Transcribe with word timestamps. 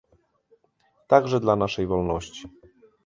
Także 1.07 1.39
dla 1.39 1.55
naszej 1.55 1.87
wolności 1.87 2.47